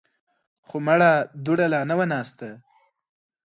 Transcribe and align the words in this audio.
خو 0.67 0.77
مړه 0.85 1.11
دوړه 1.45 1.67
لا 1.73 1.81
نه 1.89 1.95
وه 1.97 2.05
ناسته. 2.11 2.47